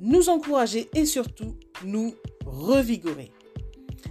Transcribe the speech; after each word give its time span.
nous 0.00 0.28
encourager 0.28 0.88
et 0.94 1.06
surtout 1.06 1.56
nous 1.84 2.14
revigorer. 2.44 3.32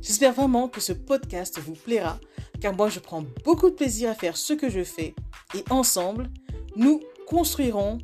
J'espère 0.00 0.32
vraiment 0.32 0.68
que 0.68 0.80
ce 0.80 0.92
podcast 0.92 1.58
vous 1.58 1.74
plaira 1.74 2.18
car 2.60 2.74
moi 2.74 2.88
je 2.88 3.00
prends 3.00 3.24
beaucoup 3.44 3.70
de 3.70 3.74
plaisir 3.74 4.10
à 4.10 4.14
faire 4.14 4.36
ce 4.36 4.52
que 4.52 4.70
je 4.70 4.84
fais 4.84 5.14
et 5.54 5.64
ensemble, 5.70 6.30
nous 6.76 7.00
construirons 7.26 7.98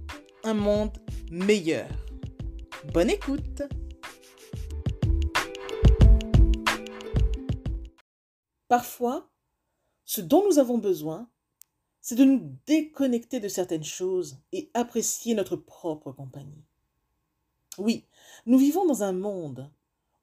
un 0.45 0.55
monde 0.55 0.99
meilleur. 1.31 1.89
Bonne 2.93 3.11
écoute 3.11 3.63
Parfois, 8.69 9.31
ce 10.05 10.21
dont 10.21 10.45
nous 10.47 10.59
avons 10.59 10.79
besoin, 10.79 11.29
c'est 12.01 12.17
de 12.17 12.25
nous 12.25 12.57
déconnecter 12.67 13.41
de 13.41 13.49
certaines 13.49 13.85
choses 13.85 14.39
et 14.53 14.71
apprécier 14.75 15.35
notre 15.35 15.57
propre 15.57 16.13
compagnie. 16.13 16.68
Oui, 17.79 18.05
nous 18.47 18.59
vivons 18.59 18.85
dans 18.87 19.03
un 19.03 19.13
monde 19.13 19.71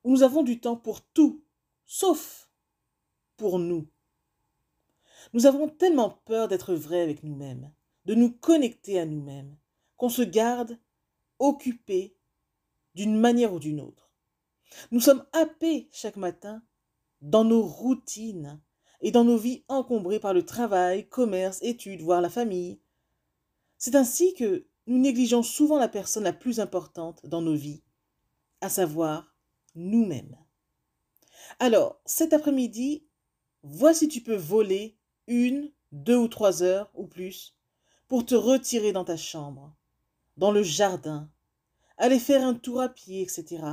où 0.04 0.12
nous 0.12 0.24
avons 0.24 0.44
du 0.44 0.60
temps 0.60 0.76
pour 0.76 1.02
tout, 1.02 1.44
sauf 1.86 2.50
pour 3.38 3.60
nous. 3.60 3.88
Nous 5.34 5.46
avons 5.46 5.68
tellement 5.68 6.22
peur 6.26 6.48
d'être 6.48 6.76
vrais 6.76 7.02
avec 7.02 7.24
nous-mêmes, 7.24 7.72
de 8.06 8.14
nous 8.14 8.32
connecter 8.32 9.00
à 9.00 9.06
nous-mêmes, 9.06 9.58
qu'on 9.98 10.10
se 10.10 10.22
garde 10.22 10.80
occupés 11.40 12.16
d'une 12.94 13.18
manière 13.18 13.54
ou 13.54 13.60
d'une 13.60 13.82
autre. 13.82 14.12
Nous 14.92 15.00
sommes 15.00 15.26
happés 15.34 15.90
chaque 15.92 16.18
matin 16.18 16.62
dans 17.22 17.44
nos 17.44 17.64
routines 17.64 18.62
et 19.02 19.12
dans 19.12 19.24
nos 19.24 19.38
vies 19.38 19.64
encombrées 19.68 20.20
par 20.20 20.34
le 20.34 20.46
travail, 20.46 21.08
commerce, 21.08 21.60
études, 21.62 22.02
voire 22.02 22.22
la 22.22 22.30
famille. 22.30 22.80
C'est 23.78 23.96
ainsi 23.96 24.34
que 24.34 24.68
nous 24.88 24.98
négligeons 24.98 25.44
souvent 25.44 25.78
la 25.78 25.88
personne 25.88 26.24
la 26.24 26.34
plus 26.34 26.60
importante 26.60 27.26
dans 27.26 27.42
nos 27.42 27.56
vies, 27.56 27.84
à 28.62 28.70
savoir 28.70 29.36
nous-mêmes. 29.76 30.38
Alors, 31.60 32.02
cet 32.06 32.34
après-midi, 32.34 33.06
vois 33.64 33.94
si 33.94 34.08
tu 34.08 34.22
peux 34.22 34.36
voler 34.36 34.98
une, 35.28 35.72
deux 35.92 36.18
ou 36.18 36.28
trois 36.28 36.64
heures 36.64 36.92
ou 36.94 37.08
plus 37.08 37.56
pour 38.08 38.26
te 38.26 38.36
retirer 38.36 38.92
dans 38.92 39.06
ta 39.06 39.18
chambre, 39.18 39.76
dans 40.38 40.52
le 40.52 40.64
jardin, 40.64 41.30
aller 41.98 42.20
faire 42.20 42.46
un 42.46 42.54
tour 42.54 42.82
à 42.82 42.90
pied, 42.90 43.22
etc. 43.22 43.64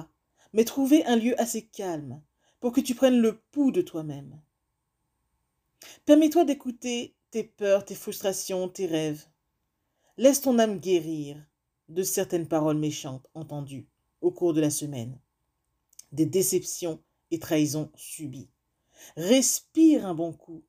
Mais 0.52 0.64
trouver 0.64 1.04
un 1.04 1.16
lieu 1.16 1.38
assez 1.40 1.66
calme 1.66 2.22
pour 2.60 2.72
que 2.72 2.80
tu 2.80 2.94
prennes 2.94 3.20
le 3.20 3.40
pouls 3.50 3.72
de 3.72 3.82
toi-même. 3.82 4.40
Permets-toi 6.04 6.44
d'écouter 6.44 7.16
tes 7.30 7.44
peurs, 7.44 7.84
tes 7.84 7.94
frustrations, 7.94 8.68
tes 8.68 8.86
rêves. 8.86 9.26
Laisse 10.18 10.42
ton 10.42 10.58
âme 10.58 10.78
guérir 10.78 11.42
de 11.88 12.02
certaines 12.02 12.46
paroles 12.46 12.76
méchantes 12.76 13.26
entendues 13.34 13.88
au 14.20 14.30
cours 14.30 14.52
de 14.52 14.60
la 14.60 14.70
semaine, 14.70 15.18
des 16.12 16.26
déceptions 16.26 17.02
et 17.30 17.38
trahisons 17.38 17.90
subies. 17.96 18.50
Respire 19.16 20.06
un 20.06 20.14
bon 20.14 20.32
coup. 20.32 20.62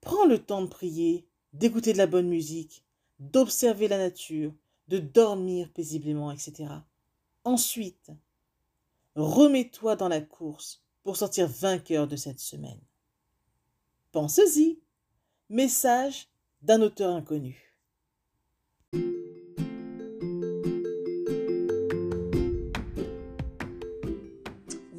Prends 0.00 0.24
le 0.24 0.38
temps 0.38 0.62
de 0.62 0.66
prier, 0.66 1.28
d'écouter 1.52 1.92
de 1.92 1.98
la 1.98 2.06
bonne 2.06 2.28
musique, 2.28 2.84
d'observer 3.18 3.86
la 3.86 3.98
nature, 3.98 4.54
de 4.88 4.98
dormir 4.98 5.70
paisiblement, 5.72 6.32
etc. 6.32 6.72
Ensuite, 7.44 8.10
remets-toi 9.14 9.96
dans 9.96 10.08
la 10.08 10.22
course 10.22 10.82
pour 11.02 11.16
sortir 11.16 11.46
vainqueur 11.46 12.08
de 12.08 12.16
cette 12.16 12.40
semaine. 12.40 12.80
Pensez-y. 14.12 14.80
Message 15.50 16.28
d'un 16.62 16.80
auteur 16.80 17.14
inconnu. 17.14 17.69